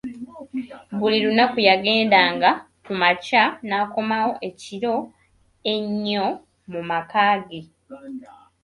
[0.97, 2.51] Buli lunaku yagenda nga
[2.85, 4.95] kumakya nakomawo ekiro
[5.73, 6.25] ennyo
[6.71, 7.61] mu makagge.